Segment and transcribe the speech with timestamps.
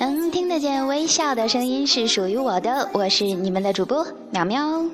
[0.00, 4.84] 能听得见微笑的声音是属于我的，我是你们的主播喵喵。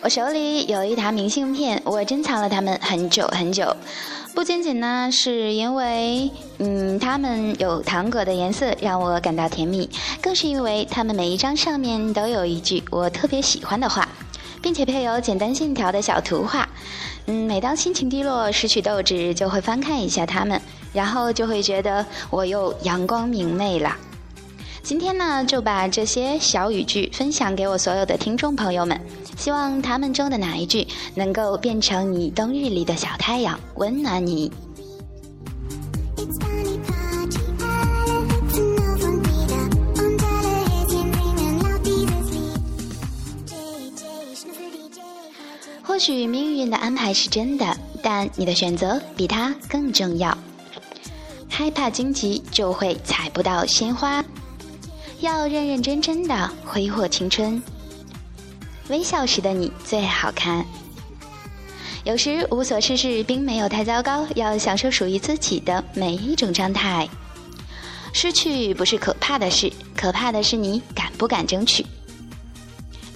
[0.00, 3.76] 我手里有一沓明信片，我珍藏了它们很久很久。
[4.34, 9.90] 不仅仅呢，是因为嗯，它们有糖果的颜色让我感到甜蜜，
[10.22, 14.08] 更是因为它们每一张上面都有一句我特别喜欢的话，
[14.62, 16.68] 并且配有简单线条的小图画。
[17.26, 20.60] 嗯，每当心情低落、失去斗志，就会翻看一下它们，
[20.92, 23.96] 然后就会觉得我又阳光明媚了。
[24.88, 28.98] 今天呢，就把这些小语句分享给我所有的听众朋友们，
[29.36, 34.50] 希望他们中的哪一句能够变成你冬日里的小太阳，温暖你。
[45.82, 50.34] 或许命运的安排是真的，但你的选择比它更重要。
[51.50, 54.24] 害怕荆棘，就会采不到鲜花。
[55.20, 57.60] 要认认真真的挥霍青春，
[58.88, 60.64] 微笑时的你最好看。
[62.04, 67.08] 有时无所事事并没有太糟糕，要享受属于自己的每一种状态。
[68.12, 71.84] 失去不是可怕的事，可怕的是你敢不敢争取。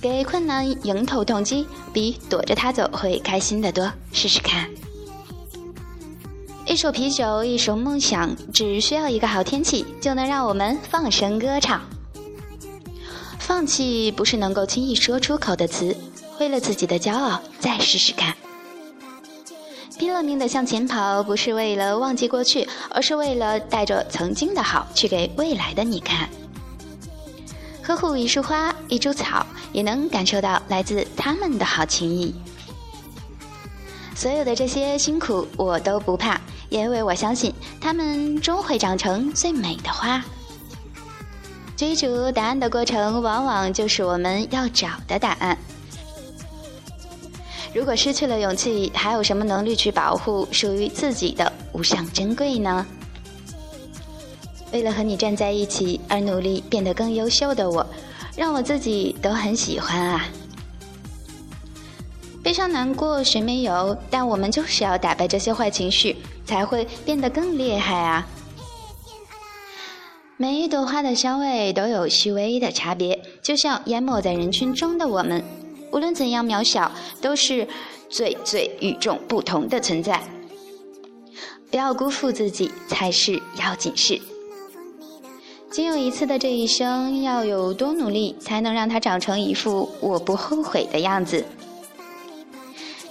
[0.00, 3.91] 给困难迎头痛击，比躲着它走会开心的多。
[4.12, 4.69] 试试看。
[6.73, 11.83] 一手啤酒，一手梦想，只需要一个好天气，就能让我们放声歌唱。
[13.39, 15.95] 放弃不是能够轻易说出口的词，
[16.41, 18.34] 为了自己的骄傲，再试试看。
[19.98, 26.27] 拼了命的向前跑，不是为了忘记过去，而是为了带着曾经的好去给未来的你看。
[27.83, 32.34] 呵护一束花，一株草，也能感受到来自他们的好情谊。
[34.14, 36.41] 所有的这些辛苦，我都不怕。
[36.73, 40.25] 因为我相信，它们终会长成最美的花。
[41.77, 45.59] 追逐答案的过程，往往就是我们要找的答案。
[47.75, 52.87] 如果失去了勇气，还有什么能力去保护属于自己的无上珍贵呢？
[54.73, 57.87] 为了和你站在一起而努力变得更优秀的我，
[58.35, 60.25] 让我自己都很喜欢啊。
[62.42, 63.97] 悲伤难过谁没有？
[64.11, 68.27] 但我们就是要打败这些坏情绪，才会变得更厉害啊！
[70.36, 75.41] 每一朵花的香味都有细微的差别，就像淹没在人群中的我们，
[75.92, 77.69] 无论怎样渺小，都是
[78.08, 80.20] 最最与众不同的存在。
[81.70, 84.20] 不要辜负自己，才是要紧事。
[85.70, 91.45] 仅有一次的这一生，要有多努力，才能让它长成一副我不后悔的样子？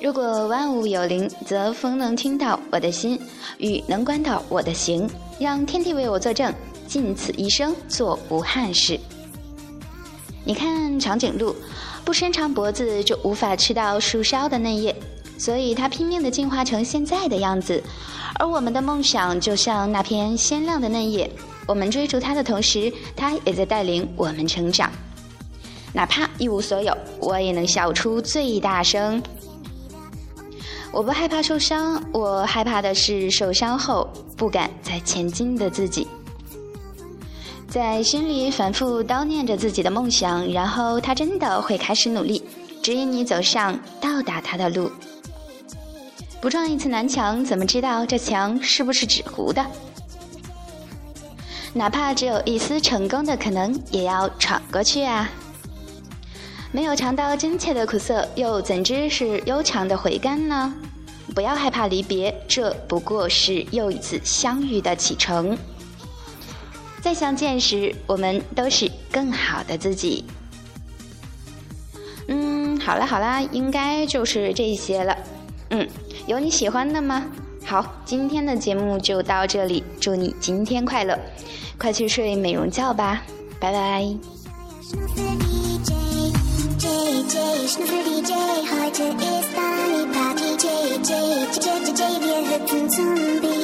[0.01, 3.19] 如果万物有灵，则风能听到我的心，
[3.59, 5.07] 雨能观到我的行，
[5.39, 6.51] 让天地为我作证，
[6.87, 8.99] 尽此一生做无憾事。
[10.43, 11.55] 你看长颈鹿，
[12.03, 14.95] 不伸长脖子就无法吃到树梢的嫩叶，
[15.37, 17.79] 所以它拼命的进化成现在的样子。
[18.39, 21.29] 而我们的梦想就像那片鲜亮的嫩叶，
[21.67, 24.91] 我们追逐它的同时，它也在带领我们成长。
[25.93, 29.21] 哪怕一无所有，我也能笑出最大声。
[30.91, 36.07] 我不害怕受伤，我害怕的是受伤后不敢再前进的自己。
[37.69, 42.43] 在心里反复叨念着自己的梦想，然后他真的会开始努力，
[42.83, 44.91] 指引你走上到达他的路。
[46.41, 49.65] 不撞一次南墙，怎么知道这墙是不是纸糊的？
[51.73, 55.29] 哪怕只有一丝成功的可能，也要闯过去啊！
[56.71, 60.73] 没有尝到真切的苦涩，又怎知是悠长的回甘呢？
[61.35, 65.57] 不要害怕离别，这不过是又一次相遇的启程。
[67.01, 70.23] 再相见时，我们都是更好的自己。
[72.27, 75.17] 嗯，好啦好啦，应该就是这些了。
[75.71, 75.87] 嗯，
[76.27, 77.25] 有你喜欢的吗？
[77.65, 81.17] 好，今天的节目就到这里，祝你今天快乐，
[81.77, 83.23] 快去睡美容觉吧，
[83.59, 84.15] 拜拜。
[88.71, 91.11] Harte ist deine Party, JJ,
[91.61, 93.60] JJ, wir hüpfen zum